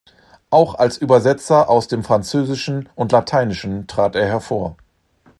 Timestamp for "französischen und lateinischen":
2.03-3.85